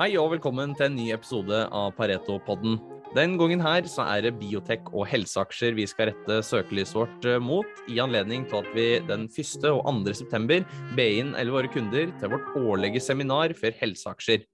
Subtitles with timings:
[0.00, 2.78] Hei og velkommen til en ny episode av Pareto-podden.
[3.12, 7.36] Den gangen her så er det biotek og helseaksjer vi skal rette søkelyset vårt eh,
[7.36, 9.66] mot, i anledning til at vi den 1.
[9.68, 10.14] og 2.
[10.22, 10.64] september
[10.96, 14.48] ber inn eller våre kunder til vårt årlige seminar for helseaksjer.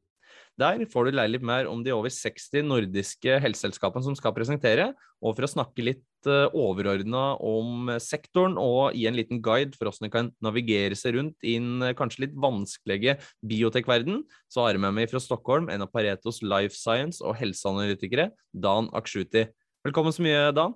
[0.59, 4.89] Der får du lære litt mer om de over 60 nordiske helseselskapene som skal presentere,
[5.23, 9.89] og for å snakke litt uh, overordna om sektoren og gi en liten guide for
[9.89, 14.77] hvordan du kan navigere seg rundt i en uh, kanskje litt vanskelige biotekverden, så har
[14.77, 19.47] jeg med meg fra Stockholm en av Paretos life science- og helseanalytikere, Dan Akshuti.
[19.87, 20.75] Velkommen så mye, Dan.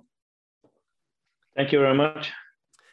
[1.55, 2.31] Thank you very much.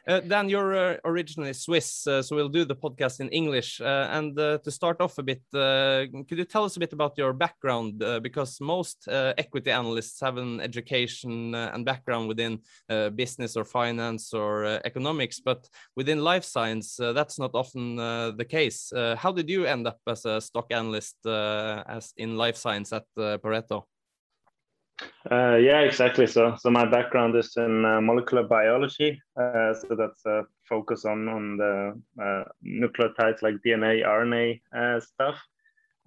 [0.08, 3.78] Uh, Dan, you're uh, originally Swiss, uh, so we'll do the podcast in English.
[3.78, 6.94] Uh, and uh, to start off a bit, uh, could you tell us a bit
[6.94, 8.02] about your background?
[8.02, 12.58] Uh, because most uh, equity analysts have an education and background within
[13.16, 18.90] business or finance or economics, but within life science, that's not often the case.
[19.18, 23.84] how did you end up as a stock analyst as in life science at Pareto?
[25.30, 26.26] Uh, yeah, exactly.
[26.26, 29.20] So, so my background is in uh, molecular biology.
[29.36, 35.36] Uh, so that's a focus on on the uh, nucleotides like DNA, RNA uh, stuff.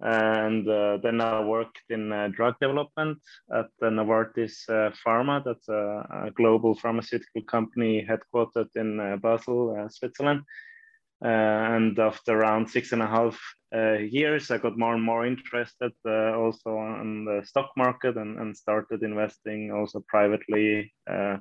[0.00, 3.18] And uh, then I worked in drug development
[3.54, 4.54] at the Novartis
[5.06, 5.44] Pharma.
[5.44, 10.42] That's a, a, global pharmaceutical company headquartered in Basel, Switzerland.
[11.22, 13.38] And after around six and a half
[13.74, 18.38] uh, years, I got more and more interested uh, also on the stock market and,
[18.38, 21.36] and started investing also privately uh,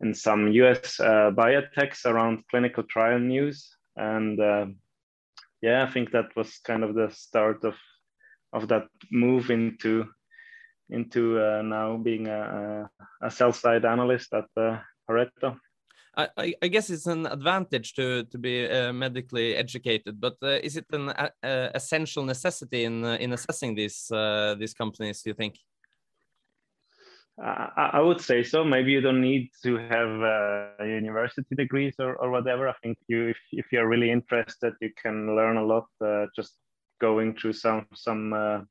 [0.00, 3.76] in some US uh, biotechs around clinical trial news.
[3.96, 4.66] And uh,
[5.62, 7.74] yeah, I think that was kind of the start of
[8.52, 10.06] of that move into
[10.90, 12.88] into uh, now being a,
[13.22, 14.44] a sell side analyst at
[15.08, 15.58] Pareto.
[16.16, 20.76] I, I, guess it's an advantage to to be uh, medically educated, but uh, is
[20.76, 25.22] it an uh, essential necessity in uh, in assessing these uh, these companies?
[25.22, 25.58] Do you think?
[27.36, 28.62] I, would say so.
[28.62, 32.68] Maybe you don't need to have uh, university degrees or, or whatever.
[32.68, 35.86] I think you, if, if you're really interested, you can learn a lot
[36.36, 36.54] just
[37.00, 38.68] going through some some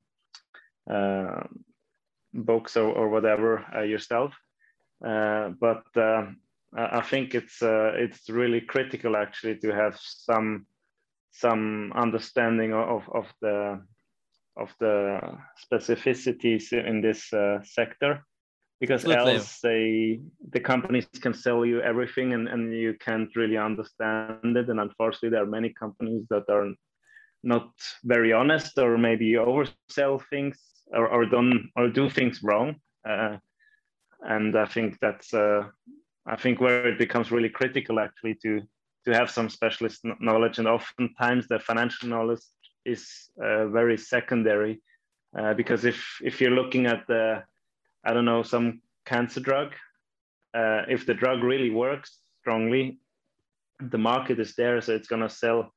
[2.33, 4.33] books or, or whatever yourself.
[5.01, 5.83] but
[6.75, 10.65] I think it's uh, it's really critical actually to have some
[11.31, 13.81] some understanding of of the
[14.57, 15.19] of the
[15.65, 18.25] specificities in this uh, sector.
[18.79, 19.33] Because Absolutely.
[19.33, 20.19] else they
[20.51, 24.69] the companies can sell you everything and, and you can't really understand it.
[24.69, 26.73] And unfortunately there are many companies that are
[27.43, 27.71] not
[28.03, 32.75] very honest or maybe oversell things or, or don't or do things wrong.
[33.07, 33.37] Uh,
[34.25, 35.63] and i think that's uh,
[36.25, 38.61] I think where it becomes really critical actually to
[39.05, 42.39] to have some specialist knowledge, and oftentimes the financial knowledge
[42.85, 44.81] is uh, very secondary,
[45.37, 47.43] uh, because if if you're looking at the
[48.05, 49.73] I don't know some cancer drug,
[50.53, 52.99] uh, if the drug really works strongly,
[53.91, 55.73] the market is there, so it's gonna sell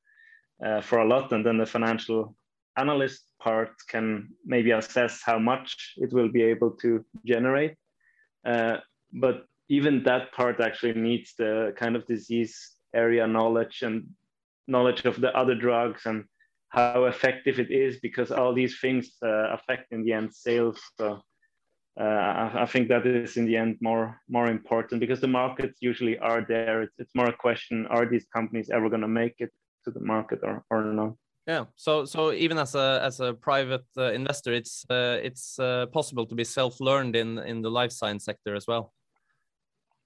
[0.65, 2.35] uh, for a lot, and then the financial
[2.77, 7.75] analyst part can maybe assess how much it will be able to generate.
[8.45, 8.77] Uh,
[9.11, 14.07] but even that part actually needs the kind of disease area knowledge and
[14.67, 16.25] knowledge of the other drugs and
[16.69, 20.79] how effective it is because all these things uh, affect in the end sales.
[20.97, 21.21] So
[21.99, 25.77] uh, I, I, think that is in the end more more important because the markets
[25.81, 26.83] usually are there.
[26.83, 29.51] It's, it's more a question are these companies ever going to make it
[29.85, 31.13] to the market or, or not?
[31.47, 31.65] Yeah.
[31.75, 36.25] So so even as a as a private uh, investor it's uh, it's uh, possible
[36.25, 38.93] to be self-learned in in the life science sector as well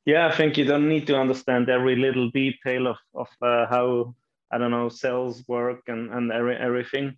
[0.06, 4.16] yeah, I think you don't need to understand every little detail of, of uh, how,
[4.52, 7.18] I don't know, cells work and, and every, everything.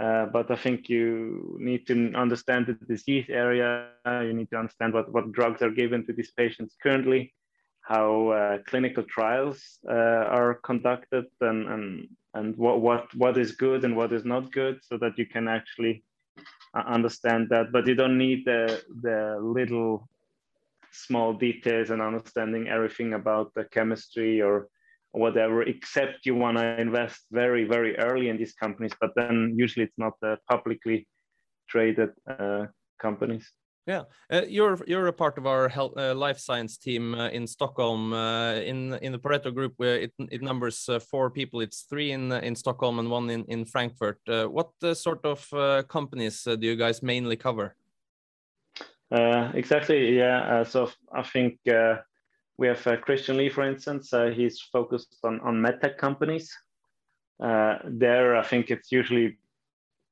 [0.00, 3.88] Uh, but I think you need to understand the disease area.
[4.06, 7.34] You need to understand what, what drugs are given to these patients currently,
[7.82, 13.84] how uh, clinical trials uh, are conducted, and, and, and what, what, what is good
[13.84, 16.02] and what is not good, so that you can actually
[16.74, 17.70] uh, understand that.
[17.70, 20.08] But you don't need the, the little
[20.92, 24.68] small details and understanding everything about the chemistry or
[25.12, 29.84] whatever, except you want to invest very, very early in these companies, but then usually
[29.84, 31.06] it's not the publicly
[31.68, 32.66] traded uh,
[33.00, 33.50] companies.
[33.86, 37.48] Yeah, uh, you're you're a part of our health, uh, life science team uh, in
[37.48, 38.12] Stockholm.
[38.12, 41.60] Uh, in in the Pareto Group, where it it numbers uh, four people.
[41.60, 44.20] It's three in in Stockholm and one in in Frankfurt.
[44.26, 47.74] what sort of companies do you guys mainly cover?
[49.12, 50.16] Uh, exactly.
[50.16, 50.40] Yeah.
[50.40, 51.96] Uh, so I think uh,
[52.56, 54.12] we have Christian Lee, for instance.
[54.34, 56.50] He's focused on on medtech companies.
[57.38, 59.38] There, I think it's usually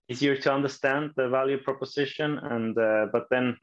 [0.08, 2.74] easier to understand the value proposition, and
[3.12, 3.56] but then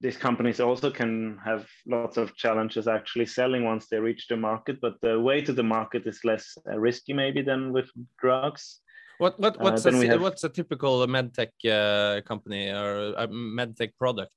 [0.00, 4.80] these companies also can have lots of challenges actually selling once they reach the market.
[4.80, 7.90] But the way to the market is less risky maybe than with
[8.20, 8.80] drugs.
[9.18, 10.20] What what what's uh, a, have...
[10.20, 14.32] what's a typical medtech uh, company or a medtech product?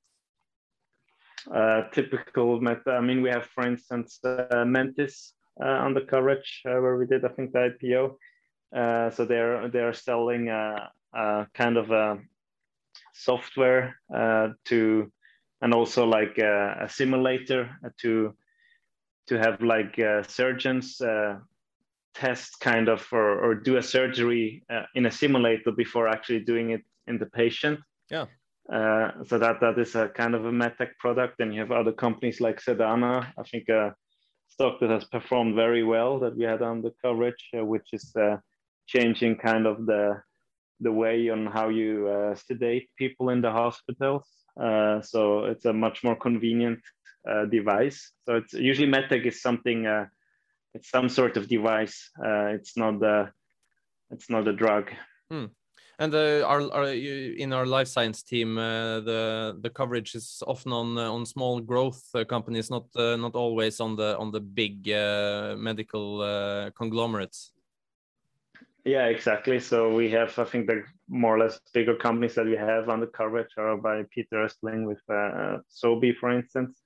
[1.49, 2.81] Uh, typical med.
[2.87, 7.25] I mean, we have, for instance, uh, uh, on the coverage uh, where we did,
[7.25, 9.11] I think, the IPO.
[9.13, 12.19] so they're they're selling a, a kind of a
[13.13, 15.11] software to,
[15.61, 17.69] and also like a, a simulator
[18.01, 18.35] to
[19.27, 21.01] to have like surgeons
[22.13, 26.71] test kind of or, or do a surgery uh, in a simulator before actually doing
[26.71, 27.79] it in the patient.
[28.09, 28.25] Yeah.
[28.71, 31.39] Uh, so that that is a kind of a medtech product.
[31.39, 33.95] And you have other companies like Sedana, I think a
[34.47, 38.13] stock that has performed very well that we had on the coverage, uh, which is
[38.15, 38.37] uh,
[38.87, 40.21] changing kind of the
[40.79, 44.27] the way on how you uh, sedate people in the hospitals.
[44.59, 46.79] Uh, so it's a much more convenient
[47.51, 48.13] device.
[48.25, 49.85] So it's usually medtech is something
[50.73, 52.09] it's some sort of device.
[52.19, 53.31] Uh, it's not the
[54.09, 54.91] it's not a drug.
[55.29, 55.45] Hmm.
[55.99, 60.73] And uh, our, our, in our life science team, uh, the the coverage is often
[60.73, 64.39] on uh, on small growth uh, companies, not uh, not always on the on the
[64.39, 64.87] big
[65.57, 67.51] medical conglomerates.
[68.83, 69.59] Yeah, exactly.
[69.59, 72.99] So we have, I think, the more or less bigger companies that we have on
[72.99, 75.01] the coverage are by Peter Östling with
[75.69, 76.81] Sobi, for instance.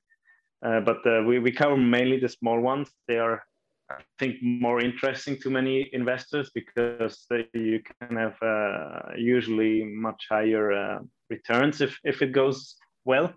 [0.62, 2.90] but we, we cover mainly the small ones.
[3.08, 3.44] They are
[3.90, 10.72] I think more interesting to many investors because you can have uh, usually much higher
[10.74, 11.00] uh,
[11.30, 13.34] returns if, if it goes well.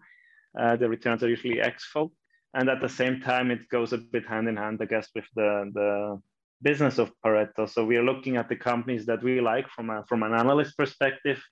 [0.59, 2.12] Uh, the returns are usually x-fold.
[2.55, 5.27] And at the same time, it goes a bit hand in hand, I guess, with
[5.37, 6.21] the, the
[6.62, 7.69] business of Pareto.
[7.69, 10.77] So we are looking at the companies that we like from, a, from an analyst
[10.79, 11.43] perspective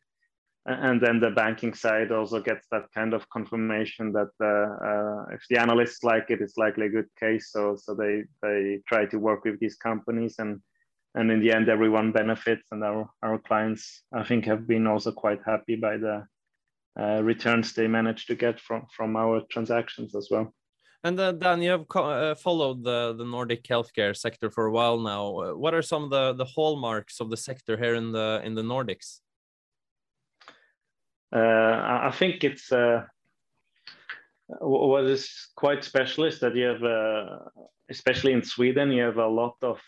[0.67, 5.43] and then the banking side also gets that kind of confirmation that uh, uh, if
[5.49, 7.53] the analysts like it, it's likely a good case.
[7.53, 10.61] So so they they try to work with these companies and
[11.15, 15.13] and in the end everyone benefits and our our clients I think have been also
[15.13, 16.27] quite happy by the
[16.99, 20.53] uh, returns they managed to get from from our transactions as well.
[21.05, 24.99] And uh, Dan, you have uh, followed the, the Nordic healthcare sector for a while
[24.99, 25.55] now.
[25.55, 28.63] What are some of the, the hallmarks of the sector here in the in the
[28.63, 29.21] Nordics?
[31.37, 33.03] Uh, I think it's uh,
[34.61, 37.39] what is quite special is that you have, uh,
[37.91, 39.79] especially in Sweden, you have a lot of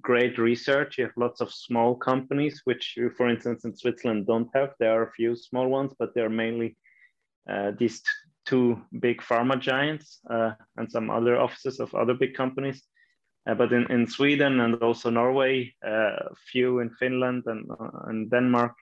[0.00, 0.96] great research.
[0.96, 4.70] You have lots of small companies, which you, for instance, in Switzerland don't have.
[4.78, 6.76] There are a few small ones, but they're mainly
[7.50, 8.02] uh, these
[8.46, 12.82] two big pharma giants uh, and some other offices of other big companies.
[13.46, 17.68] Uh, but in, in Sweden and also Norway, a few in Finland and,
[18.06, 18.72] and Denmark,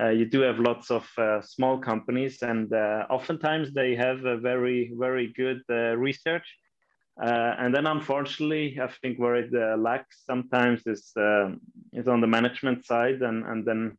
[0.00, 4.38] uh, you do have lots of uh, small companies, and uh, oftentimes they have a
[4.38, 6.46] very, very good uh, research.
[7.22, 11.12] Uh, and then, unfortunately, I think where it uh, lacks sometimes is
[11.92, 13.98] is on the management side, and and then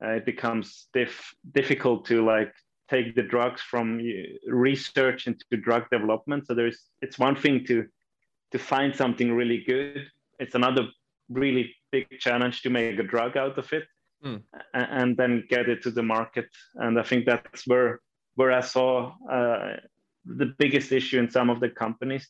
[0.00, 2.54] it becomes diff- difficult to like
[2.88, 4.00] take the drugs from
[4.48, 6.46] research into drug development.
[6.46, 7.86] So there's it's one thing to
[8.52, 10.06] to find something really good.
[10.38, 10.88] It's another
[11.28, 13.84] really big challenge to make a drug out of it
[14.24, 14.42] mm.
[14.74, 16.48] and then get it to the market.
[16.74, 18.00] And I think that's where
[18.34, 19.76] where I saw uh,
[20.24, 22.28] the biggest issue in some of the companies,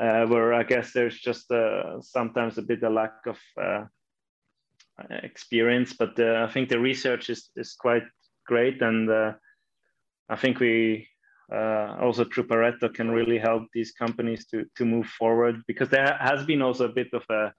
[0.00, 3.84] uh, where I guess there's just uh, sometimes a bit of lack of uh,
[5.22, 5.92] experience.
[5.92, 8.04] But uh, I think the research is is quite
[8.46, 9.32] great, and uh,
[10.28, 11.08] I think we.
[12.00, 12.46] also through
[12.94, 16.94] can really help these companies to to move forward because there has been also a
[17.00, 17.52] bit of a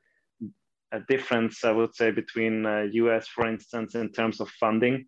[0.91, 5.05] a difference, I would say, between uh, US, for instance, in terms of funding.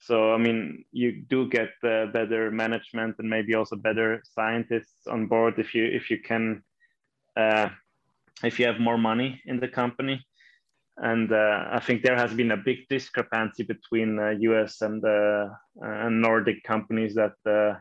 [0.00, 5.26] So, I mean, you do get uh, better management and maybe also better scientists on
[5.26, 6.62] board if you if you can
[7.36, 7.68] uh,
[8.44, 10.24] if you have more money in the company.
[10.96, 15.48] And uh, I think there has been a big discrepancy between US uh, and uh,
[15.80, 17.80] and Nordic companies that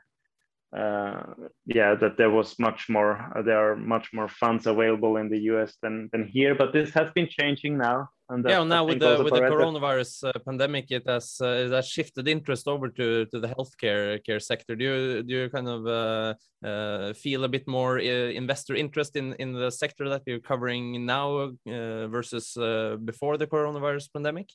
[0.74, 5.40] yeah, that there was much more, uh, there are much more funds available in the
[5.52, 8.10] US than, than here, but this has been changing now.
[8.30, 11.88] And yeah, now with the with the coronavirus uh, pandemic, it has uh, it has
[11.88, 14.76] shifted interest over to to the healthcare care sector.
[14.76, 16.34] Do you do you kind of uh,
[16.68, 21.54] uh, feel a bit more investor interest in in the sector that you're covering now
[21.66, 22.58] versus
[23.06, 24.50] before the coronavirus pandemic?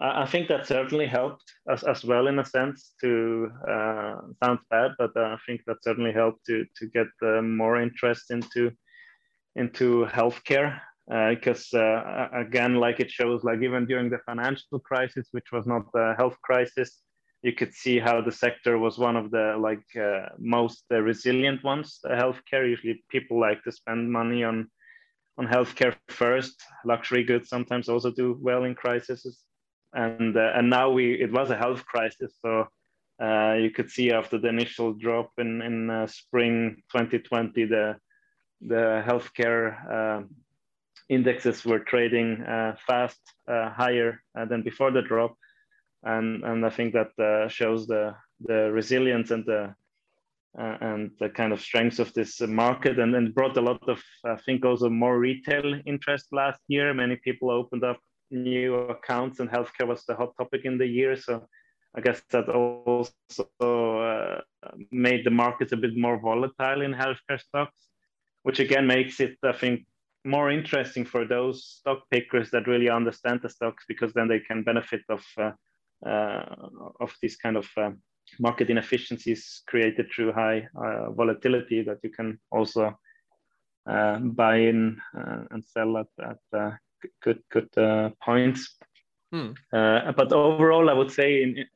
[0.00, 4.92] I think that certainly helped as, as well in a sense to uh, sounds bad,
[4.98, 8.72] but uh, I think that certainly helped to to get uh, more interest into
[9.56, 10.80] into healthcare.
[11.06, 15.92] because uh, again, like it shows, like even during the financial crisis, which was not
[15.92, 17.02] the health crisis,
[17.42, 21.62] you could see how the sector was one of the like uh, most uh, resilient
[21.62, 22.00] ones.
[22.06, 24.68] healthcare usually people like to spend money on
[25.36, 26.62] on healthcare first.
[26.84, 29.44] Luxury goods sometimes also do well in crises,
[29.94, 32.68] and uh, and now we it was a health crisis, so.
[33.22, 37.96] Uh, you could see after the initial drop in in uh, spring 2020, the
[38.60, 40.22] the healthcare uh,
[41.08, 42.44] indexes were trading
[42.88, 45.36] fast higher than before the drop
[46.04, 49.74] and and I think that uh, shows the the resilience and the
[50.58, 54.00] uh, and the kind of strengths of this market and then brought a lot of
[54.24, 56.94] I think also more retail interest last year.
[56.94, 57.98] Many people opened up
[58.30, 61.16] new accounts and healthcare was the hot topic in the year.
[61.16, 61.46] So
[61.96, 63.14] I guess that also
[63.60, 64.40] uh,
[64.90, 67.88] made the markets a bit more volatile in healthcare stocks,
[68.42, 69.86] which again makes it I think
[70.24, 74.64] more interesting for those stock pickers that really understand the stocks because then they can
[74.64, 75.52] benefit of uh,
[76.04, 76.44] uh,
[77.00, 77.90] of these kind of uh,
[78.38, 82.98] market inefficiencies created through high uh, volatility that you can also
[83.86, 84.98] buy in
[85.50, 86.78] and sell at, at
[87.22, 87.70] good good
[88.22, 88.76] points.
[89.32, 89.52] Hmm.
[89.70, 91.66] but overall, I would say in,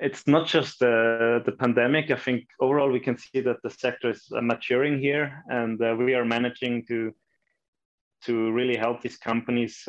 [0.00, 2.10] it's not just uh, the pandemic.
[2.10, 5.94] I think overall we can see that the sector is uh, maturing here, and uh,
[5.96, 7.14] we are managing to
[8.24, 9.82] to really help these companies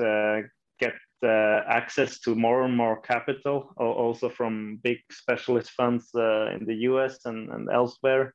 [0.82, 6.66] get uh, access to more and more capital, also from big specialist funds uh, in
[6.66, 8.34] the US and, and elsewhere.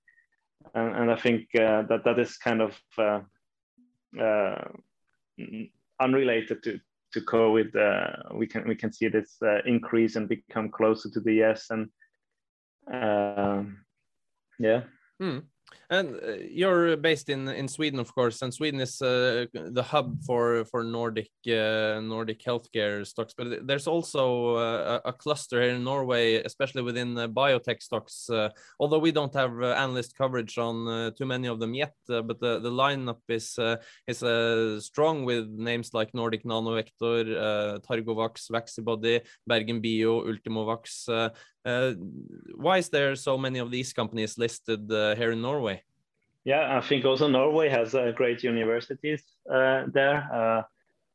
[0.74, 3.20] And, and, I think uh, that that is kind of uh,
[4.20, 4.68] uh,
[6.00, 6.78] unrelated to,
[7.12, 7.74] to COVID.
[7.76, 11.88] Uh, we can we can see this increase and become closer to the yes and
[12.92, 13.84] um,
[14.58, 14.82] yeah.
[15.20, 15.38] Hmm.
[15.90, 20.20] And uh, you're based in in Sweden, of course, and Sweden is uh, the hub
[20.24, 23.34] for for Nordic uh, Nordic healthcare stocks.
[23.36, 28.28] But there's also uh, a, cluster here in Norway, especially within biotech stocks.
[28.28, 32.58] Uh, although we don't have analyst coverage on too many of them yet, but the
[32.58, 33.58] the lineup is
[34.08, 41.30] is strong with names like Nordic Nanovector, Targovax, Vaccibody, BerGenBio, Ultimovacs.
[41.66, 41.94] Uh,
[42.54, 45.82] why is there so many of these companies listed uh, here in Norway?
[46.44, 50.62] Yeah, I think also Norway has uh, great universities uh, there, uh,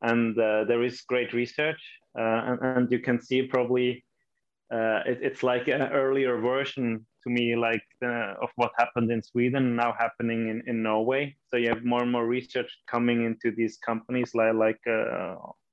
[0.02, 1.80] and uh, there is great research,
[2.14, 4.04] and, and, you can see probably
[4.70, 9.94] it, it's like an earlier version to me, like of what happened in Sweden now
[9.98, 11.34] happening in, in Norway.
[11.48, 14.80] So you have more and more research coming into these companies, like like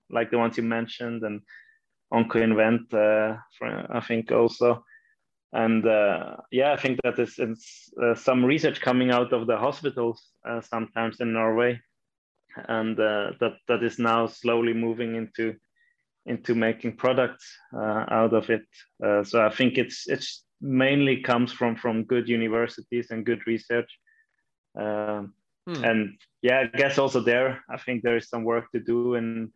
[0.09, 1.41] like the ones you mentioned, and
[2.13, 3.37] Oncoinvent, uh,
[3.89, 4.83] I think also.
[5.51, 7.39] And uh, yeah, I think that is
[8.01, 11.79] uh, some research coming out of the hospitals uh, sometimes in Norway,
[12.67, 15.55] and uh, that that is now slowly moving into
[16.27, 18.65] into making products uh, out of it.
[19.25, 23.89] so I think it's it's mainly comes from from good universities and good research.
[24.79, 25.33] Um,
[25.67, 25.83] hmm.
[25.83, 29.51] And yeah, I guess also there, I think there is some work to do in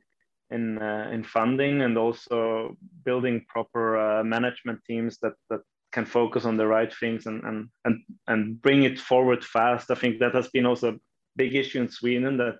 [0.53, 6.45] in uh, in funding and also building proper uh, management teams that that can focus
[6.45, 7.95] on the right things and and and
[8.27, 9.91] and bring it forward fast.
[9.91, 10.99] I think that has been also a
[11.35, 12.57] big issue in Sweden that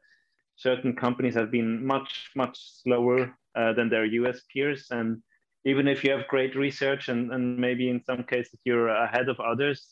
[0.55, 5.21] certain companies have been much much slower uh, than their US peers and
[5.65, 9.39] even if you have great research and, and maybe in some cases you're ahead of
[9.39, 9.87] others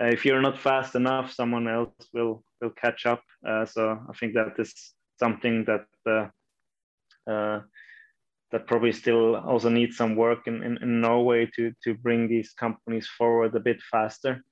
[0.00, 4.12] uh, if you're not fast enough someone else will will catch up uh, so i
[4.18, 4.72] think that is
[5.18, 6.26] something that uh,
[7.28, 7.60] Uh,
[8.50, 12.54] that probably still also needs some work in, in, in, Norway to to bring these
[12.54, 14.42] companies forward a bit faster.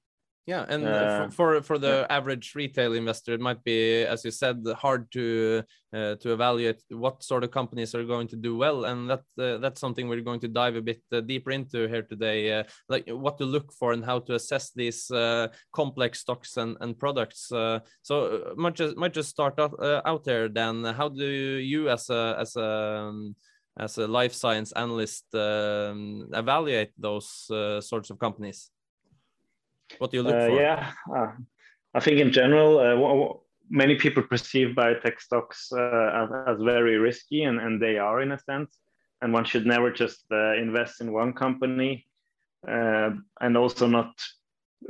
[0.46, 2.16] Yeah, and uh, for for the yeah.
[2.16, 7.24] average retail investor, it might be, as you said, hard to uh, to evaluate what
[7.24, 10.38] sort of companies are going to do well, and that uh, that's something we're going
[10.40, 13.92] to dive a bit uh, deeper into here today, uh, like what to look for
[13.92, 17.48] and how to assess these uh, complex stocks and and products.
[18.02, 19.74] so might just might just start out,
[20.06, 20.48] out there.
[20.48, 23.34] Then, how do you, as a as a um,
[23.80, 27.50] as a life science analyst, um, evaluate those
[27.80, 28.70] sorts of companies?
[29.98, 30.60] What do you look uh, for?
[30.60, 31.32] Yeah, uh,
[31.94, 33.34] I think in general, uh,
[33.70, 38.38] many people perceive biotech stocks as, as, very risky, and, and they are in a
[38.38, 38.78] sense.
[39.22, 42.06] And one should never just invest in one company,
[42.64, 44.12] and also not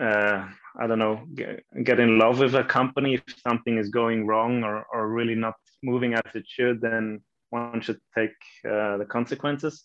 [0.01, 0.47] uh,
[0.79, 3.15] I don't know, get, get, in love with a company.
[3.15, 7.81] If something is going wrong or, or really not moving as it should, then one
[7.81, 8.35] should take
[8.69, 9.85] uh, the consequences.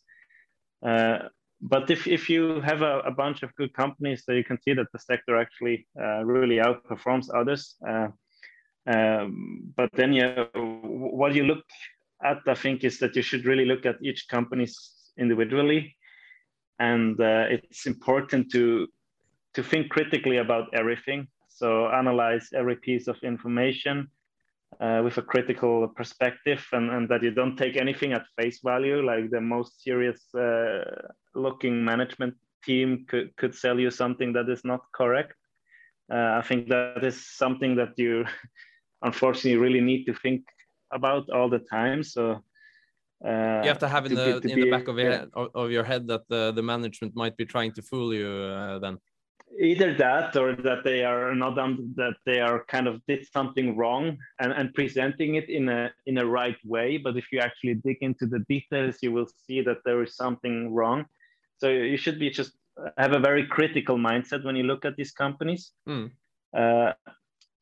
[0.86, 1.20] Uh,
[1.62, 4.74] but if, if you have a, a, bunch of good companies, so you can see
[4.74, 7.76] that the sector actually uh, really outperforms others.
[7.88, 8.08] Uh,
[8.88, 11.64] um, but then, yeah, what you look
[12.24, 14.68] at, I think, is that you should really look at each company
[15.20, 15.96] individually,
[16.80, 18.88] and uh, it's important to
[19.54, 21.28] to think critically about everything.
[21.50, 24.08] So analyze every piece of information
[24.80, 29.02] uh, with a critical perspective, and, and that you don't take anything at face value.
[29.06, 30.84] Like the most serious uh,
[31.36, 35.34] looking management team could could sell you something that is not correct.
[36.12, 38.26] Uh, I think that is something that you
[39.02, 40.44] unfortunately really need to think
[40.94, 42.04] about all the time.
[42.04, 42.44] So
[43.26, 45.18] uh, you have to have in the in be, the back of your yeah.
[45.20, 48.28] head, of your head that the, the management might be trying to fool you.
[48.28, 48.98] Uh, then
[49.60, 53.76] either that or that they are not um, that they are kind of did something
[53.78, 56.98] wrong and, and presenting it in a in a right way.
[56.98, 60.74] But if you actually dig into the details, you will see that there is something
[60.74, 61.06] wrong.
[61.58, 62.54] So you should be just
[62.98, 65.72] have a very critical mindset when you look at these companies.
[65.88, 66.12] Mm.
[66.56, 66.94] Uh,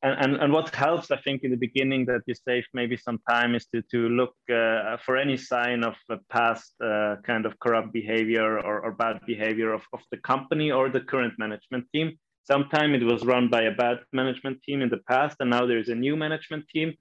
[0.02, 3.20] and, and, and what helps, I think, in the beginning that you save maybe some
[3.30, 5.96] time is to, to look uh, for any sign of
[6.30, 10.90] past uh, kind of corrupt behavior or, or bad behavior of, of the company or
[10.90, 12.18] the current management team.
[12.44, 15.90] Sometime it was run by a bad management team in the past, and now there's
[15.90, 16.94] a new management team.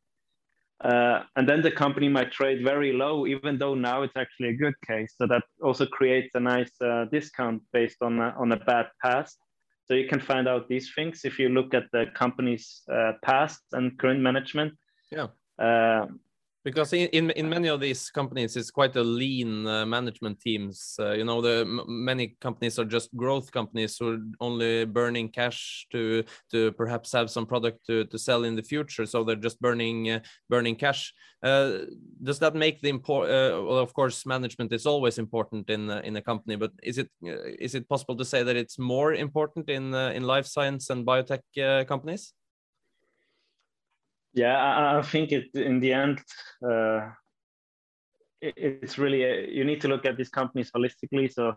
[0.84, 4.56] Uh, and then the company might trade very low, even though now it's actually a
[4.56, 5.14] good case.
[5.16, 9.38] So that also creates a nice uh, discount based on a, on a bad past.
[9.88, 13.62] So you can find out these things if you look at the company's uh, past
[13.72, 14.74] and current management.
[15.10, 15.28] Yeah.
[15.58, 16.08] Uh,
[16.64, 20.96] because in, in, in many of these companies it's quite a lean uh, management teams
[20.98, 25.86] uh, you know the many companies are just growth companies who are only burning cash
[25.92, 29.06] to to perhaps have some product to, to sell in the future.
[29.06, 31.14] So they're just burning uh, burning cash.
[31.42, 31.78] Uh,
[32.22, 36.16] does that make the import uh, well of course management is always important in in
[36.16, 39.68] a company but is it uh, is it possible to say that it's more important
[39.68, 41.42] in in life science and biotech
[41.86, 42.34] companies
[44.38, 46.16] yeah i, I think it in the end
[46.68, 47.00] uh,
[48.40, 51.32] it, it's really a, uh, you need to look at these companies holistically.
[51.32, 51.56] So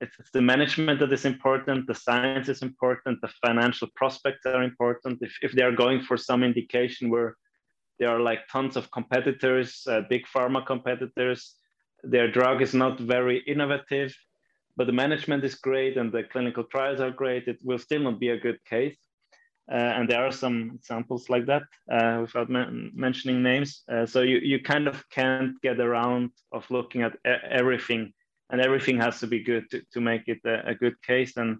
[0.00, 4.62] it's, it's, the management that is important the science is important the financial prospects are
[4.62, 5.18] important.
[5.20, 7.36] If, if they are going for some indication where
[7.98, 11.54] there are like tons of competitors uh, big pharma competitors
[12.02, 14.12] their drug is not very innovative
[14.76, 18.18] but the management is great and the clinical trials are great it will still not
[18.18, 18.98] be a good case
[19.68, 23.82] and there are some examples like that uh, without men mentioning names.
[23.90, 28.12] Uh, so you, you kind of can't get around of looking at everything
[28.50, 31.36] and everything has to be good to, to make it a, a good case.
[31.36, 31.58] And,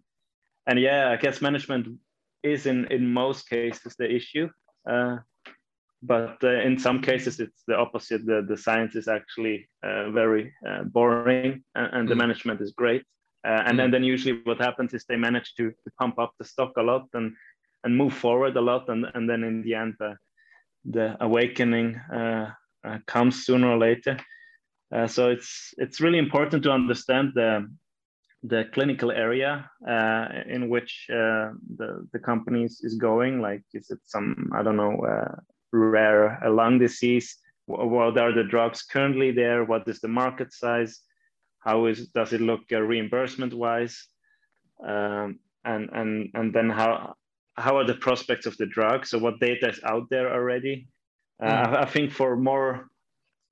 [0.66, 1.88] and yeah, I guess management
[2.42, 4.48] is in, in most cases the issue.
[4.88, 5.18] Uh,
[6.02, 8.26] but uh, in some cases, it's the opposite.
[8.26, 10.52] The, the science is actually uh, very
[10.86, 12.08] boring and, and mm.
[12.08, 13.04] the management is great.
[13.44, 13.76] and mm.
[13.76, 16.82] then, then usually what happens is they manage to, to pump up the stock a
[16.82, 17.32] lot and
[17.84, 20.16] and move forward a lot and, and then in the end the,
[20.84, 22.50] the awakening uh,
[22.84, 24.18] uh, comes sooner or later.
[24.92, 27.66] Uh, so it's it's really important to understand the
[28.44, 33.40] the clinical area uh, in which uh, the the company is going.
[33.40, 35.36] Like is it some i don't know uh,
[35.72, 37.38] rare lung disease?
[37.66, 39.64] What are the drugs currently there?
[39.64, 41.00] What is the market size?
[41.60, 44.08] How is does it look reimbursement wise
[44.84, 47.14] um, and and and then how
[47.56, 49.06] how are the prospects of the drug?
[49.06, 50.88] So what data is out there already?
[51.42, 51.76] Uh, mm.
[51.76, 52.88] I, I, think for more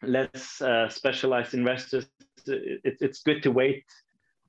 [0.03, 2.07] less uh, specialized investors,
[2.47, 3.85] it, it's good to wait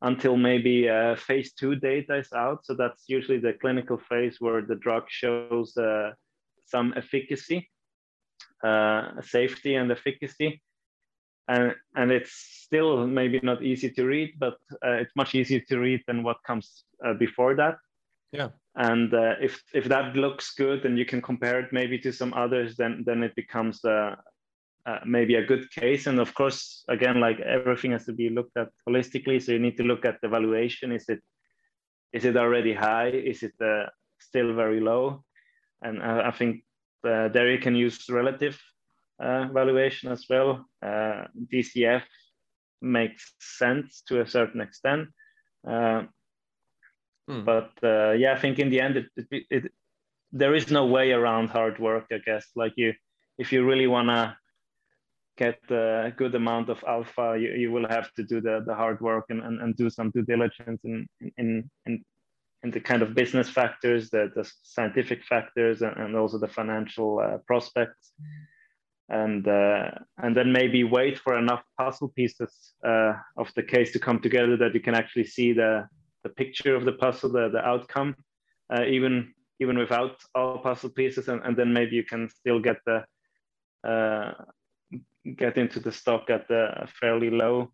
[0.01, 2.65] until maybe uh, phase two data is out.
[2.65, 6.11] So that's usually the clinical phase where the drug shows uh,
[6.65, 7.69] some efficacy,
[8.63, 10.61] uh, safety and efficacy.
[11.47, 15.79] And, and it's still maybe not easy to read, but uh, it's much easier to
[15.79, 16.85] read than what comes
[17.19, 17.75] before that.
[18.31, 18.49] Yeah.
[18.75, 22.33] And uh, if if that looks good and you can compare it maybe to some
[22.33, 24.15] others then then it becomes uh,
[24.85, 26.07] uh, maybe a good case.
[26.07, 29.41] And of course again like everything has to be looked at holistically.
[29.41, 30.91] So you need to look at the valuation.
[30.93, 31.19] Is it
[32.13, 33.09] is it already high?
[33.09, 33.87] Is it uh,
[34.19, 35.23] still very low?
[35.81, 36.63] And uh, i think
[37.03, 38.57] uh, there you can use relative
[39.19, 40.65] valuation as well.
[40.81, 42.03] Dcf
[42.81, 45.09] makes sense to a certain extent
[47.31, 47.45] Hmm.
[47.45, 49.71] But uh, yeah, I think in the end, it, it, it,
[50.33, 52.07] there is no way around hard work.
[52.11, 52.93] I guess like you,
[53.37, 54.37] if you really wanna
[55.37, 58.99] get a good amount of alpha, you, you will have to do the, the hard
[58.99, 62.03] work and, and, and do some due diligence in in in
[62.63, 67.19] in the kind of business factors, the, the scientific factors, and, and also the financial
[67.19, 68.11] uh, prospects.
[69.07, 73.99] And uh, and then maybe wait for enough puzzle pieces uh, of the case to
[73.99, 75.87] come together that you can actually see the
[76.23, 78.15] the picture of the puzzle, the, the outcome,
[78.73, 82.77] uh, even even without all puzzle pieces, and, and then maybe you can still get
[82.85, 83.03] the
[83.87, 84.33] uh,
[85.37, 87.71] get into the stock at a fairly low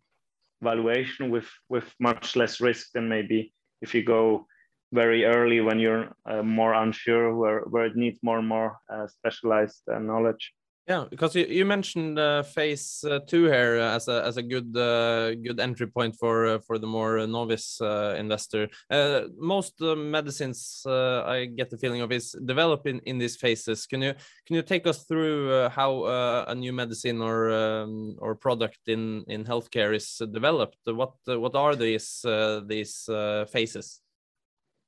[0.62, 4.46] valuation with with much less risk than maybe if you go
[4.92, 9.06] very early when you're uh, more unsure where, where it needs more and more uh,
[9.06, 10.52] specialized uh, knowledge
[10.88, 14.74] yeah, because you, you mentioned uh, phase uh, two here as a as a good
[14.74, 18.68] uh, good entry point for uh, for the more novice uh, investor.
[18.88, 23.86] Uh, most medicines I get the feeling of is developing in these phases.
[23.86, 24.14] Can you
[24.46, 26.06] can you take us through how
[26.48, 30.78] a new medicine or um, or product in in healthcare is developed?
[30.86, 32.24] What what are these
[32.66, 33.04] these
[33.52, 34.00] phases?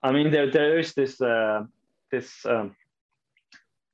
[0.03, 1.19] I mean, there there is this
[2.11, 2.47] this.
[2.47, 2.75] Um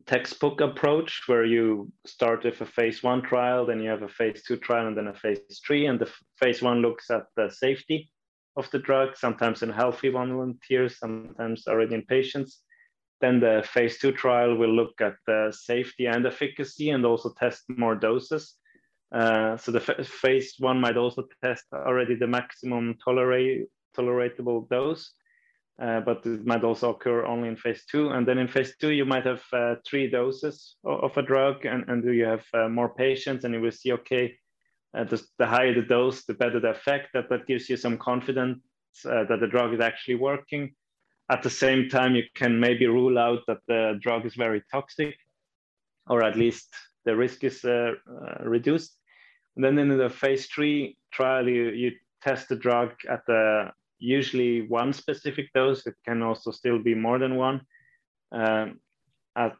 [0.07, 4.43] textbook approach where you start with a phase one trial, then you have a phase
[4.47, 5.87] two trial, and then a phase three.
[5.87, 8.11] And the phase one looks at the safety
[8.57, 12.63] of the drug, sometimes in healthy volunteers, sometimes already in patients.
[13.21, 17.65] Then the phase two trial will look at the safety and efficacy and also test
[17.69, 18.55] more doses.
[19.13, 25.13] Uh, so the phase one might also test already the maximum tolerate, tolerable dose
[25.83, 28.09] uh, but it might also occur only in phase two.
[28.09, 31.67] And then in phase two, you might have uh, three doses of, of, a drug,
[31.67, 34.35] and, and you have uh, more patients, and you will see, okay,
[34.97, 37.09] uh, the, the, higher the dose, the better the effect.
[37.13, 38.61] That, that gives you some confidence
[39.05, 40.75] uh, that the drug is actually working.
[41.31, 45.15] At the same time, you can maybe rule out that the drug is very toxic,
[46.07, 47.65] or at least the risk is
[48.41, 48.97] reduced.
[49.57, 54.67] And then in the phase three trial, you, you test the drug at the usually
[54.69, 55.87] one specific dose.
[55.87, 57.61] It can also still be more than one
[58.33, 58.81] um,
[59.37, 59.55] at,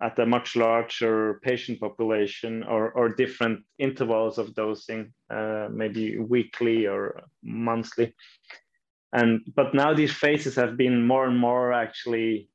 [0.00, 6.86] at a much larger patient population or, or different intervals of dosing, uh, maybe weekly
[6.86, 8.14] or monthly.
[9.12, 12.48] And but now these phases have been more and more actually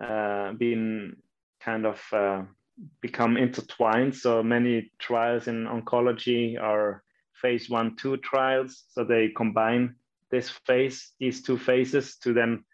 [0.00, 1.16] uh, been
[1.60, 2.42] kind of uh,
[3.00, 4.16] become intertwined.
[4.16, 7.02] So many trials in oncology are
[7.40, 8.84] phase one, two trials.
[8.90, 9.94] So they combine
[10.30, 12.64] this phase, these two phases, to then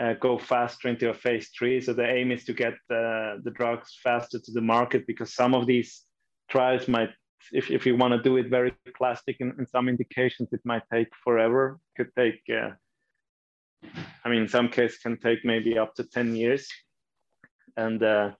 [0.00, 1.80] uh, go faster into a phase three.
[1.80, 5.54] So the aim is to get uh, the drugs faster to the market because some
[5.54, 6.02] of these
[6.50, 7.10] trials might,
[7.52, 10.82] if, if you want to do it very plastic in, in some indications, it might
[10.92, 11.78] take forever.
[11.96, 12.70] Could take, uh,
[14.24, 16.68] I mean, in some cases can take maybe up to 10 years.
[17.76, 18.30] And, uh,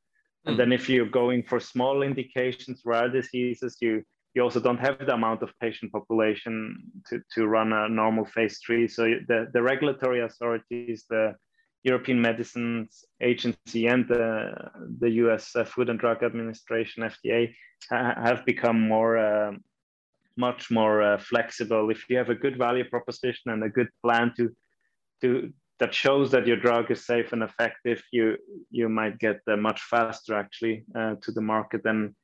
[0.45, 0.59] and hmm.
[0.59, 4.03] then if you're going for small indications, rare diseases, you
[4.37, 6.77] you also don't have the amount of patient population
[7.09, 8.87] to, to run a normal phase three.
[8.87, 11.35] So the, the regulatory authorities, the
[11.85, 14.53] European Medicines Agency and the,
[14.99, 17.55] the US Food and Drug Administration, FDA,
[17.91, 19.53] have become more, uh,
[20.37, 21.89] much more uh, flexible.
[21.89, 24.55] If you have a good value proposition and a good plan to,
[25.23, 28.37] to, that shows that your drug is safe and effective, you,
[28.71, 32.15] you might get uh, much faster actually uh, to the market than,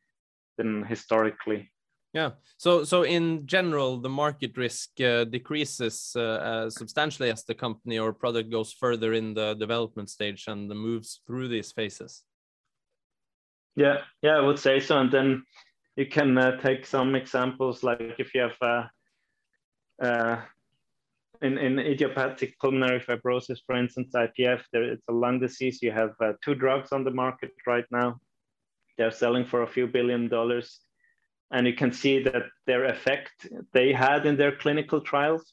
[0.58, 1.70] than historically.
[2.12, 2.32] Yeah.
[2.58, 7.98] So so in general, the market risk uh, decreases uh, uh, substantially as the company
[7.98, 12.22] or product goes further in the development stage and moves through these phases.
[13.76, 14.98] Yeah, yeah, I would say so.
[14.98, 15.44] And then
[15.96, 18.84] you can uh, take some examples, like if you have uh,
[20.02, 20.40] uh,
[21.40, 25.80] in, in idiopathic pulmonary fibrosis, for instance, IPF, there, it's a lung disease.
[25.80, 26.10] You have
[26.44, 28.20] two drugs on the market right now.
[28.98, 30.80] They're selling for a few billion dollars
[31.52, 35.52] and you can see that their effect they had in their clinical trials.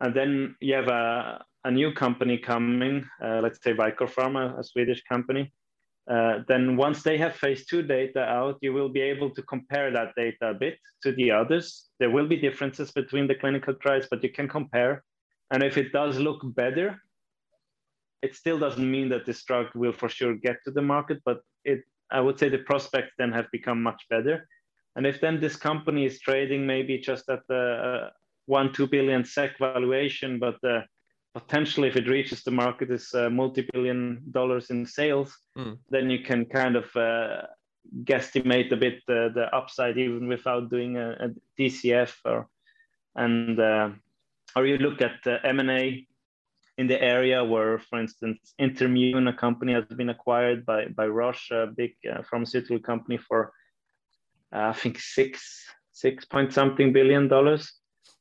[0.00, 4.64] And then you have a, a new company coming, uh, let's say Vicore Pharma, a
[4.64, 5.52] Swedish company.
[6.08, 9.90] Uh, then once they have phase two data out, you will be able to compare
[9.90, 11.88] that data a bit to the others.
[11.98, 15.02] There will be differences between the clinical trials, but you can compare.
[15.50, 17.00] And if it does look better,
[18.22, 21.40] it still doesn't mean that this drug will for sure get to the market, but
[21.64, 24.46] it I would say the prospects then have become much better.
[24.96, 27.54] And if then this company is trading maybe just at the
[28.06, 28.10] uh,
[28.46, 30.82] one, two billion SEK valuation, but uh,
[31.34, 35.76] potentially if it reaches the market is uh, multi-billion dollars in sales, mm.
[35.90, 37.42] then you can kind of uh,
[38.04, 41.28] guesstimate a bit the upside even without doing a, a
[41.58, 42.48] DCF or,
[43.16, 43.90] and, uh,
[44.54, 46.06] or you look at M&A
[46.78, 51.50] in the area where, for instance, Intermune, a company has been acquired by, by Roche,
[51.50, 53.50] a big uh, pharmaceutical company for uh,
[54.54, 57.72] I think six six point something billion dollars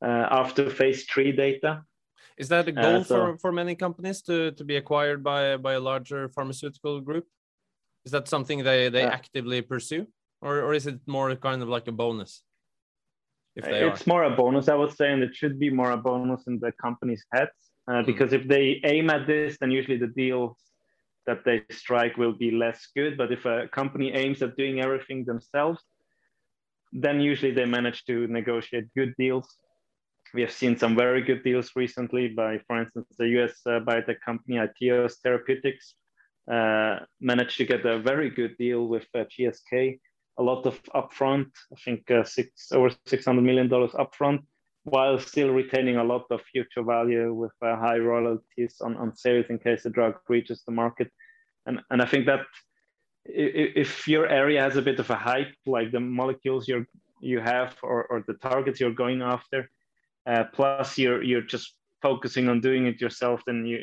[0.03, 1.83] uh, after phase three data.
[2.37, 5.57] Is that a goal uh, so, for, for many companies to, to be acquired by
[5.57, 7.25] by a larger pharmaceutical group?
[8.05, 10.07] Is that something they, they actively pursue,
[10.41, 12.43] or, or is it more kind of like a bonus?
[13.55, 14.09] it's are?
[14.09, 16.71] more a bonus, I would say, and it should be more a bonus in the
[16.81, 17.51] company's heads.
[17.87, 18.05] Uh, mm.
[18.05, 20.57] Because if they aim at this, then usually the deals
[21.27, 23.17] that they strike will be less good.
[23.17, 25.81] But if a company aims at doing everything themselves,
[26.93, 29.57] then usually they manage to negotiate good deals.
[30.33, 34.21] We have seen some very good deals recently by, for instance, the US uh, biotech
[34.25, 35.95] company iTeos Therapeutics
[36.51, 39.99] uh, managed to get a very good deal with uh, GSK.
[40.39, 44.39] A lot of upfront, I think uh, six over six hundred million dollars upfront,
[44.83, 49.45] while still retaining a lot of future value with uh, high royalties on, on sales
[49.49, 51.11] in case the drug reaches the market.
[51.67, 52.41] And and I think that
[53.25, 56.85] if your area has a bit of a hype, like the molecules you're
[57.21, 59.69] you have or, or the targets you're going after,
[60.25, 63.79] uh, plus you're you're just focusing on doing it yourself, then you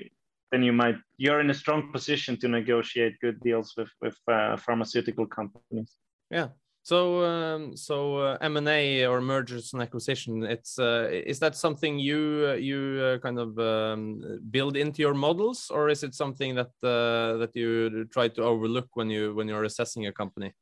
[0.53, 4.57] then you might you're in a strong position to negotiate good deals with with uh,
[4.57, 5.97] pharmaceutical companies.
[6.31, 6.49] Yeah.
[6.83, 11.55] So, um, so uh, M and A or mergers and acquisition, it's uh, is that
[11.55, 16.15] something you uh, you uh, kind of um, build into your models, or is it
[16.15, 20.53] something that uh, that you try to overlook when you when you're assessing a company?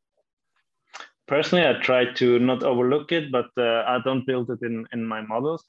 [1.28, 5.04] Personally, I try to not overlook it, but uh, I don't build it in in
[5.04, 5.64] my models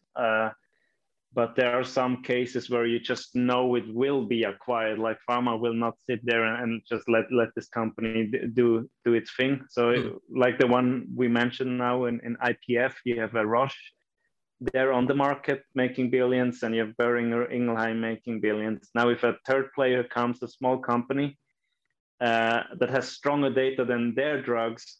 [1.33, 5.59] but there are some cases where you just know it will be acquired like pharma
[5.59, 9.61] will not sit there and just let let this company do do its thing.
[9.69, 10.15] So mm.
[10.35, 13.79] like the one we mentioned now in, in ipf you have a roche.
[14.61, 18.89] They're on the market making billions and you have Boehringer Ingelheim making billions.
[18.93, 21.37] Now if a third player comes a small company
[22.19, 24.97] uh, that has stronger data than their drugs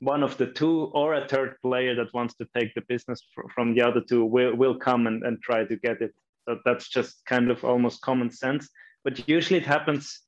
[0.00, 3.22] one of the two or a third player that wants to take the business
[3.54, 6.14] from the other two will, will come and, and try to get it.
[6.48, 8.68] So that's just kind of almost common sense.
[9.04, 10.20] But usually it happens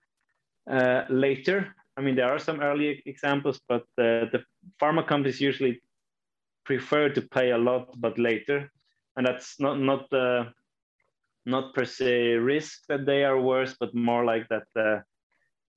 [0.71, 1.75] uh, later.
[1.97, 4.45] I mean, there are some early examples, but the, the
[4.81, 5.81] pharma companies usually
[6.65, 8.71] prefer to pay a lot, but later.
[9.17, 10.45] And that's not not uh,
[11.45, 15.01] not per se risk that they are worse, but more like that uh,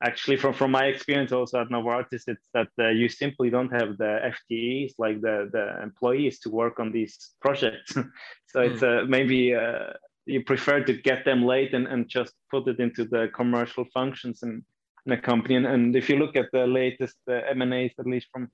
[0.04, 3.98] actually from, from my experience also at Novartis, it's that uh, you simply don't have
[3.98, 7.94] the FTEs, like the, the employees to work on these projects.
[8.48, 8.72] so mm.
[8.72, 9.94] it's uh, maybe uh,
[10.26, 14.44] you prefer to get them late and, and just put it into the commercial functions
[14.44, 14.64] in,
[15.06, 15.56] in a company.
[15.56, 18.50] And, and if you look at the latest uh, M&As, at least from,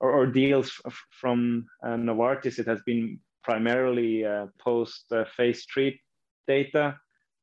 [0.00, 0.72] or, or deals
[1.10, 6.00] from uh, Novartis, it has been primarily uh, post phase three
[6.46, 6.96] data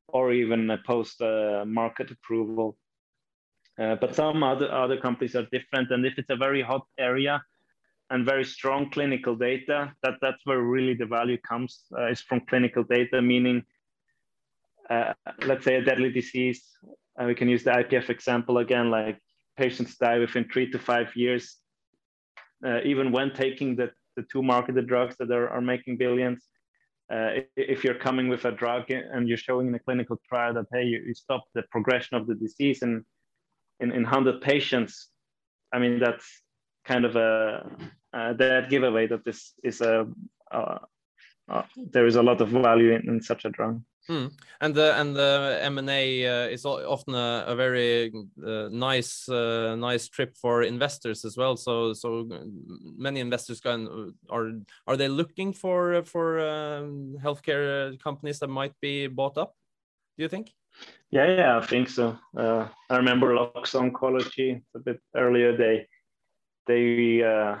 [0.08, 1.20] or even post
[1.66, 2.76] market approval
[3.80, 5.90] uh, but some other, other companies are different.
[5.90, 7.42] And if it's a very hot area
[8.10, 12.40] and very strong clinical data, that, that's where really the value comes uh, is from
[12.48, 13.62] clinical data, meaning,
[14.90, 15.14] uh,
[15.46, 16.62] let's say a deadly disease,
[17.24, 19.18] we can use the IPF example again, like
[19.56, 21.56] patients die within three to five years,
[22.66, 26.46] uh, even when taking the, the two marketed drugs that are, are making billions.
[27.12, 30.66] Uh, if you're coming with a drug and you're showing in a clinical trial that
[30.72, 33.04] hey you, you stop the progression of the disease and
[33.80, 35.08] in, in 100 patients,
[35.72, 36.26] I mean, that's
[36.84, 37.70] kind of a,
[38.12, 40.06] a dead giveaway that this is a,
[41.92, 43.82] there is a lot of value in, in such a drug.
[44.06, 44.26] Hmm.
[44.60, 48.12] And the and the M and A uh, is often a, a very
[48.44, 51.56] uh, nice uh, nice trip for investors as well.
[51.56, 52.26] So so
[52.96, 54.52] many investors can are
[54.86, 59.54] are they looking for for um, healthcare companies that might be bought up?
[60.16, 60.54] Do you think?
[61.10, 62.16] Yeah, yeah, I think so.
[62.36, 65.56] Uh, I remember Loxo Oncology a bit earlier.
[65.56, 65.86] They
[66.66, 67.56] they uh,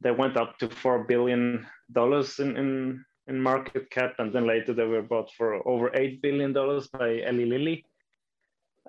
[0.00, 4.72] they went up to four billion dollars in, in in market cap, and then later
[4.72, 7.84] they were bought for over eight billion dollars by Eli Lilly.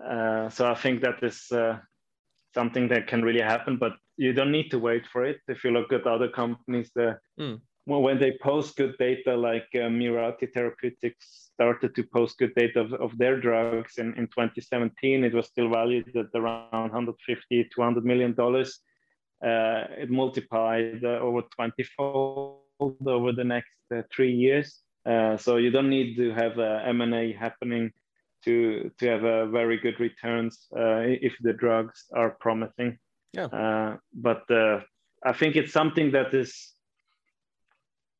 [0.04, 1.80] Uh, so I think that is uh,
[2.54, 5.38] something that can really happen, but you don't need to wait for it.
[5.48, 9.68] If you look at other companies, the mm well, when they post good data, like
[9.76, 15.24] uh, Mirati Therapeutics started to post good data of, of their drugs in, in 2017,
[15.24, 18.80] it was still valued at around 150, 200 million dollars.
[19.44, 24.80] Uh, it multiplied uh, over 20 fold over the next uh, three years.
[25.06, 27.92] Uh, so you don't need to have M&A happening
[28.46, 32.98] to to have a very good returns uh, if the drugs are promising.
[33.34, 33.98] Yeah.
[34.14, 34.44] but
[35.26, 36.73] I think it's something that is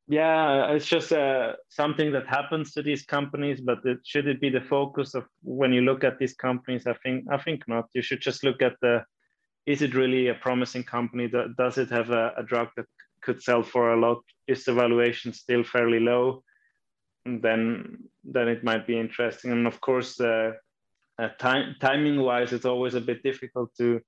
[0.06, 4.50] yeah it's just uh, something that happens to these companies but it, should it be
[4.50, 7.88] the focus of when you look at these companies i think i think not.
[7.94, 9.04] You should just look at the
[9.66, 11.30] is it really a promising company?
[11.56, 12.86] Does it have a, a drug that
[13.22, 14.18] could sell for a lot?
[14.46, 16.42] Is the valuation still fairly low?
[17.24, 19.52] Then then it might be interesting.
[19.52, 20.52] And of course uh,
[21.18, 24.00] uh, time, timing wise it's always a bit difficult to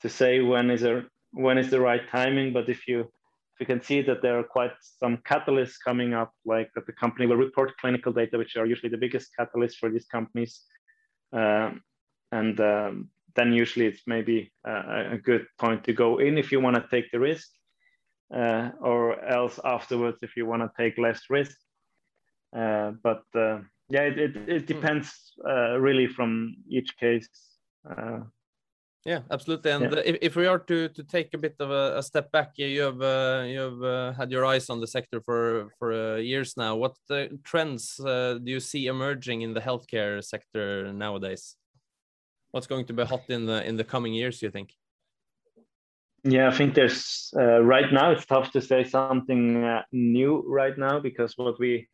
[0.00, 3.10] to say when is a when is the right timing but if you
[3.60, 7.26] we can see that there are quite some catalysts coming up, like that the company
[7.26, 10.62] will report clinical data, which are usually the biggest catalyst for these companies.
[11.32, 11.82] Um,
[12.32, 16.60] and um, then usually it's maybe a, a, good point to go in if you
[16.60, 17.48] want to take the risk.
[18.34, 21.56] uh, or else afterwards if you want to take less risk.
[22.56, 27.28] Uh, but uh, yeah, it, it, it depends uh, really from each case.
[29.08, 29.70] Uh, yeah, absolutely.
[29.70, 30.02] And yeah.
[30.04, 32.82] If, if we are to, to take a bit of a, a step back, you
[32.82, 36.56] have uh, you have uh, had your eyes on the sector for for uh, years
[36.56, 36.76] now.
[36.76, 36.96] What
[37.44, 41.56] trends uh, do you see emerging in the healthcare sector nowadays?
[42.50, 44.42] What's going to be hot in the in the coming years?
[44.42, 44.74] You think?
[46.24, 48.10] Yeah, I think there's uh, right now.
[48.10, 51.88] It's tough to say something uh, new right now because what we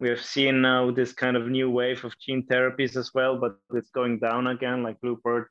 [0.00, 3.56] we have seen now this kind of new wave of gene therapies as well, but
[3.74, 4.82] it's going down again.
[4.82, 5.46] Like Bluebird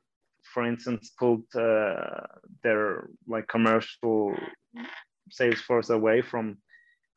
[0.52, 2.26] for instance, pulled uh,
[2.62, 4.34] their like commercial
[5.30, 6.58] sales force away from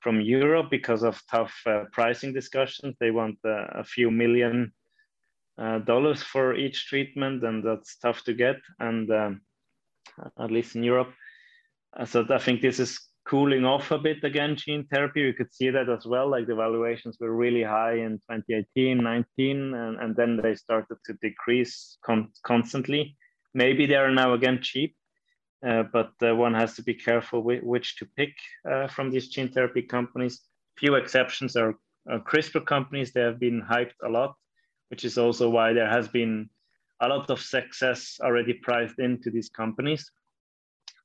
[0.01, 2.95] from Europe because of tough uh, pricing discussions.
[2.99, 4.73] They want uh, a few million
[5.57, 9.41] uh, dollars for each treatment, and that's tough to get, and um,
[10.39, 11.13] at least in Europe.
[11.97, 15.21] Uh, so I think this is cooling off a bit again, gene therapy.
[15.21, 16.29] you could see that as well.
[16.29, 21.13] Like the valuations were really high in 2018, 19, and, and then they started to
[21.21, 23.15] decrease con- constantly.
[23.53, 24.95] Maybe they are now again cheap,
[25.65, 28.33] uh, but uh, one has to be careful which to pick
[28.69, 30.41] uh, from these gene therapy companies.
[30.77, 33.13] Few exceptions are, CRISPR companies.
[33.13, 34.35] They have been hyped a lot,
[34.89, 36.49] which is also why there has been
[36.99, 40.11] a lot of success already priced into these companies.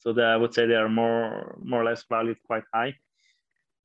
[0.01, 2.95] So that I would say they are more more or less valued quite high.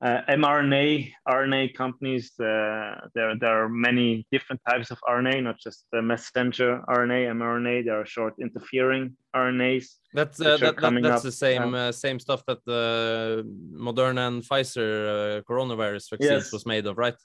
[0.04, 2.38] Uh, mRNA RNA companies.
[2.38, 7.86] Uh, there there are many different types of RNA, not just the messenger RNA, mRNA.
[7.86, 9.86] There are short interfering RNAs.
[10.14, 14.90] That's uh, that, that, that's the same uh, same stuff that the Moderna and Pfizer
[15.38, 16.52] uh, coronavirus vaccines yes.
[16.52, 17.16] was made of, right?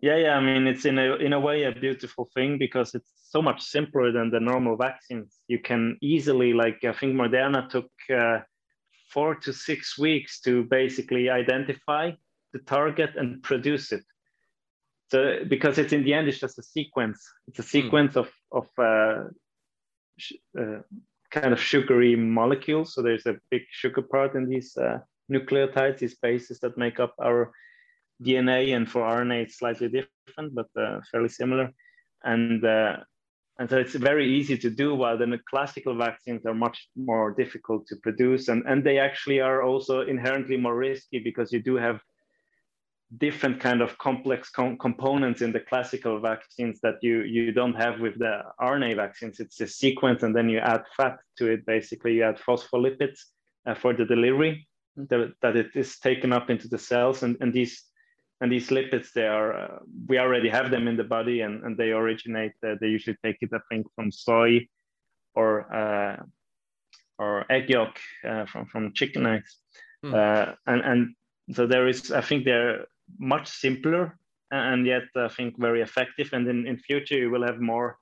[0.00, 0.36] Yeah, yeah.
[0.36, 3.62] I mean, it's in a in a way a beautiful thing because it's so much
[3.62, 5.40] simpler than the normal vaccines.
[5.48, 8.38] You can easily, like, I think Moderna took uh,
[9.10, 12.12] four to six weeks to basically identify
[12.52, 14.04] the target and produce it.
[15.10, 17.26] So, because it's in the end, it's just a sequence.
[17.48, 17.68] It's a hmm.
[17.68, 18.20] sequence mm.
[18.20, 19.24] of of uh,
[20.58, 20.80] uh,
[21.30, 22.94] kind of sugary molecules.
[22.94, 24.98] So there's a big sugar part in these uh,
[25.30, 27.52] nucleotides, these bases that make up our
[28.22, 31.72] DNA, and for RNA it's slightly different, but uh, fairly similar.
[32.22, 32.98] And uh,
[33.60, 37.86] and so it's very easy to do, while the classical vaccines are much more difficult
[37.88, 42.00] to produce, and and they actually are also inherently more risky because you do have
[43.18, 48.00] different kind of complex com components in the classical vaccines that you you don't have
[48.00, 49.40] with the RNA vaccines.
[49.40, 51.66] It's a sequence, and then you add fat to it.
[51.66, 53.18] Basically, you add phospholipids
[53.66, 57.52] uh, for the delivery the, that it is taken up into the cells, and and
[57.52, 57.89] these
[58.40, 61.76] and these lipids they are uh, we already have them in the body and, and
[61.76, 64.66] they originate uh, they usually take it i think from soy
[65.34, 66.16] or uh,
[67.18, 69.58] or egg yolk uh, from from chicken eggs.
[70.02, 70.56] Mm.
[70.66, 71.14] and and
[71.52, 72.86] so there is i think they're
[73.18, 74.16] much simpler
[74.50, 76.30] and yet i think very effective.
[76.32, 77.98] And in, in future you will have more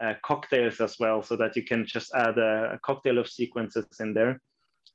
[0.00, 3.86] uh, cocktails as well so that you can just add a, a cocktail of sequences
[4.00, 4.40] in there.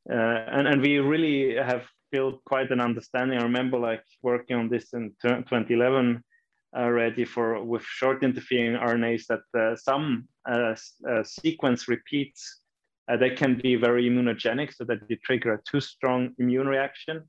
[0.07, 3.37] And and we really have built quite an understanding.
[3.37, 6.23] I remember like working on this in 2011
[6.75, 10.75] already uh, for with short interfering RNAs that uh, some uh,
[11.09, 12.61] uh, sequence repeats
[13.07, 17.23] uh, they can be very immunogenic so that they trigger a too strong immune reaction.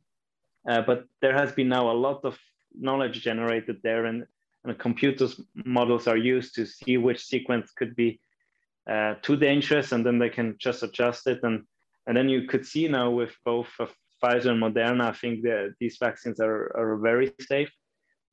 [0.68, 2.38] Uh, but there has been now a lot of
[2.74, 4.24] knowledge generated there and,
[4.64, 8.18] and computers models are used to see which sequence could be
[9.22, 11.64] too dangerous and then they can just adjust it and
[12.06, 13.68] and then you could see now with both
[14.22, 17.70] Pfizer and Moderna, I think that these vaccines are, are very safe,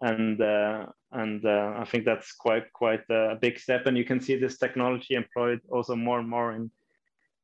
[0.02, 3.86] and uh, and uh, I think that's quite quite a big step.
[3.86, 6.72] And you can see this technology employed also more and more in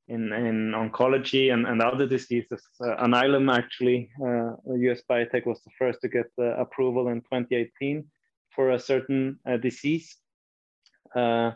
[0.09, 2.63] in, in oncology and, and other diseases.
[2.81, 8.03] Uh, Alnylam actually, uh, US biotech was the first to get approval in 2018
[8.49, 10.17] for a certain uh, disease.
[11.15, 11.51] Uh,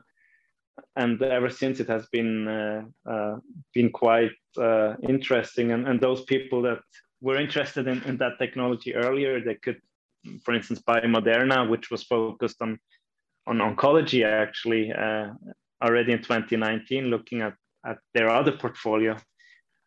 [0.95, 3.38] and ever since it has been uh, uh,
[3.74, 5.71] been quite uh, interesting.
[5.71, 6.80] And, and those people that
[7.21, 9.82] were interested in, in that technology earlier, they could,
[10.43, 12.80] for instance, buy Moderna, which was focused on
[13.45, 15.28] on oncology actually uh,
[15.84, 17.55] already in 2019, looking at
[17.86, 19.17] at their other portfolio.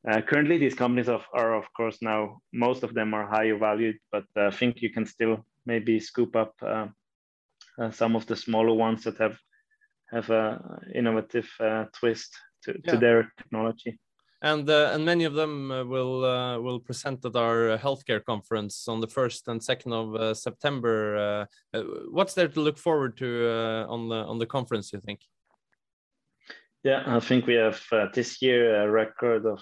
[0.08, 3.96] Uh, currently, these companies are, are, of course, now most of them are higher valued,
[4.12, 6.54] but uh, I think you can still maybe scoop up
[7.90, 9.36] some of the smaller ones that have
[10.10, 12.92] have a innovative uh, twist to, yeah.
[12.92, 13.98] to their technology.
[14.42, 18.86] And uh, and many of them uh, will uh, will present at our healthcare conference
[18.86, 21.48] on the first and second of uh, September.
[21.74, 23.48] Uh, what's there to look forward to
[23.88, 24.92] on the on the conference?
[24.92, 25.20] You think?
[26.84, 27.80] Yeah, I think we have
[28.14, 29.60] this year a record of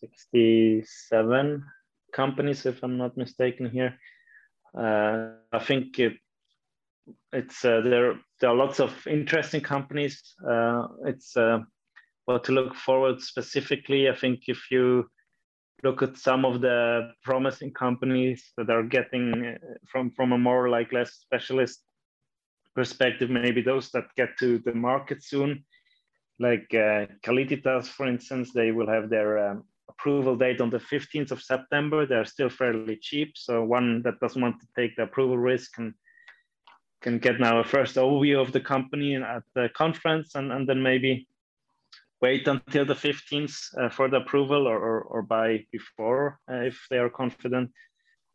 [0.00, 1.64] 67
[2.12, 3.98] companies, if I'm not mistaken here.
[4.76, 6.14] Uh, I think it,
[7.32, 8.14] it's uh, there.
[8.40, 10.34] There are lots of interesting companies.
[10.46, 11.58] Uh, it's uh,
[12.26, 14.08] well to look forward specifically.
[14.08, 15.08] I think if you
[15.82, 20.68] look at some of the promising companies that are getting uh, from from a more
[20.68, 21.82] like less specialist
[22.74, 25.64] perspective, maybe those that get to the market soon,
[26.38, 31.30] like uh, Calliditas, for instance, they will have their um, approval date on the 15th
[31.32, 32.06] of September.
[32.06, 35.94] They're still fairly cheap, so one that doesn't want to take the approval risk can
[37.00, 40.82] can get now a first overview of the company at the conference, and, and then
[40.82, 41.26] maybe
[42.20, 46.86] wait until the 15th uh, for the approval or, or, or buy before uh, if
[46.90, 47.70] they are confident.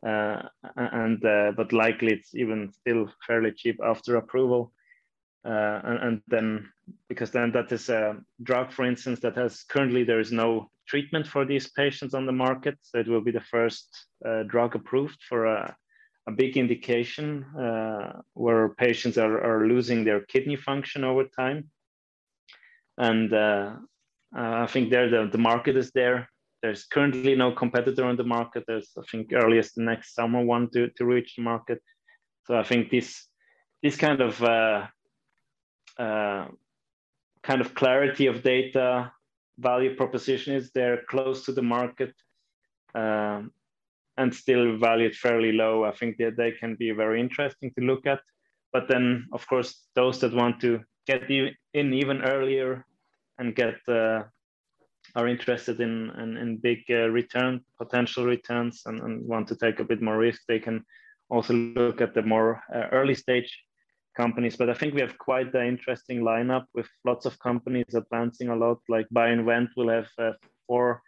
[0.06, 0.42] Uh,
[0.76, 4.72] and uh, but likely it's even still fairly cheap after approval.
[5.44, 6.68] Uh, and, and, then
[7.08, 11.26] because then that is a drug, for instance, that has currently there is no treatment
[11.26, 12.76] for these patients on the market.
[12.82, 15.76] So it will be the first uh, drug approved for a,
[16.28, 17.44] a big indication
[18.34, 21.70] where patients are, are losing their kidney function over time
[22.98, 23.72] and uh,
[24.36, 26.28] uh, I think there the, the market is there.
[26.62, 28.64] There's currently no competitor on the market.
[28.66, 31.82] There's I think earliest the next summer one to, to reach the market.
[32.46, 33.26] So I think this
[33.82, 34.86] this kind of uh,
[35.98, 36.46] uh,
[37.42, 39.12] kind of clarity of data
[39.58, 42.12] value proposition is there close to the market
[42.94, 43.52] um,
[44.18, 45.84] and still valued fairly low.
[45.84, 48.20] I think that they can be very interesting to look at.
[48.72, 51.54] But then, of course, those that want to get in
[51.94, 52.84] even earlier
[53.38, 54.22] and get uh,
[55.14, 59.80] are interested in in, in big uh, return potential returns and, and, want to take
[59.80, 60.84] a bit more risk, they can
[61.30, 63.50] also look at the more uh, early stage
[64.16, 64.56] companies.
[64.56, 68.56] But I think we have quite an interesting lineup with lots of companies advancing a
[68.56, 68.78] lot.
[68.88, 70.32] Like BioInvent will have uh,
[70.66, 71.02] four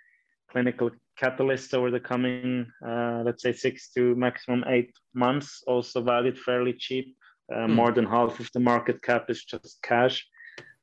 [0.50, 0.90] clinical
[1.20, 5.62] catalysts over the coming, uh, let's say, six to maximum eight months.
[5.66, 7.16] Also valued fairly cheap.
[7.50, 7.70] Mm.
[7.70, 10.26] More than half of the market cap is just cash.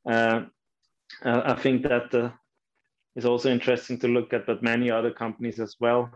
[0.10, 0.46] Uh,
[1.24, 2.32] I think that uh,
[3.16, 6.10] is also interesting to look at, but many other companies as well.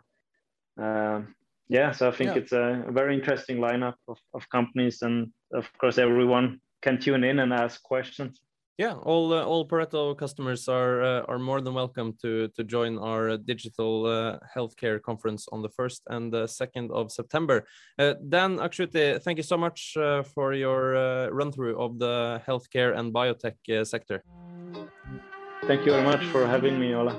[0.78, 1.36] Um,
[1.68, 2.42] yeah, so I think yeah.
[2.42, 7.24] it's a, a, very interesting lineup of, of companies, and of course, everyone can tune
[7.24, 8.42] in and ask questions.
[8.80, 12.98] Yeah, all uh, all Pareto customers are uh, are more than welcome to to join
[12.98, 17.66] our digital uh, healthcare conference on the first and the second of September.
[18.00, 22.42] Uh, Dan Akschuti, thank you so much uh, for your uh, run through of the
[22.48, 24.24] healthcare and biotech sector.
[25.68, 27.14] Thank you very much for having me, Ola.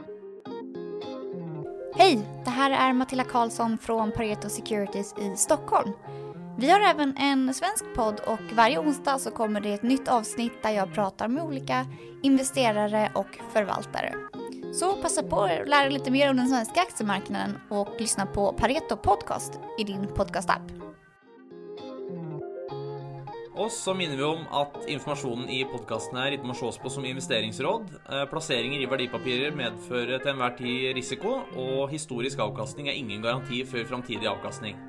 [1.94, 2.18] Hej!
[2.44, 5.92] Det här är Matilda Karlsson från Pareto Securities i Stockholm.
[6.58, 10.62] Vi har även en svensk podd och varje onsdag så kommer det ett nytt avsnitt
[10.62, 11.86] där jag pratar med olika
[12.22, 14.14] investerare och förvaltare.
[14.72, 18.52] Så passa på att lära dig lite mer om den svenska aktiemarknaden och lyssna på
[18.52, 20.62] Pareto Podcast i din podcastapp.
[23.60, 27.04] Og så minner vi om at informasjonen i podkasten her ikke må ses på som
[27.04, 27.90] investeringsråd.
[28.08, 33.60] Eh, plasseringer i verdipapirer medfører til enhver tid risiko, og historisk avkastning er ingen garanti
[33.68, 34.80] for framtidig avkastning.